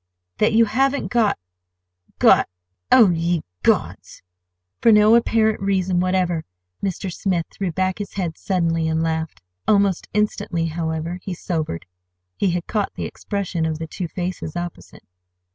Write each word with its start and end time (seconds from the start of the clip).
"That 0.39 0.53
you 0.53 0.65
haven't 0.65 1.11
got—got—Oh, 1.11 3.11
ye 3.11 3.43
gods!" 3.61 4.23
For 4.81 4.91
no 4.91 5.13
apparent 5.13 5.61
reason 5.61 5.99
whatever 5.99 6.43
Mr. 6.83 7.13
Smith 7.13 7.45
threw 7.51 7.71
back 7.71 7.99
his 7.99 8.13
head 8.13 8.35
suddenly 8.35 8.87
and 8.87 9.03
laughed. 9.03 9.41
Almost 9.67 10.07
instantly, 10.11 10.65
however, 10.65 11.19
he 11.21 11.35
sobered: 11.35 11.85
he 12.35 12.49
had 12.49 12.65
caught 12.65 12.95
the 12.95 13.05
expression 13.05 13.63
of 13.63 13.77
the 13.77 13.85
two 13.85 14.07
faces 14.07 14.55
opposite. 14.55 15.03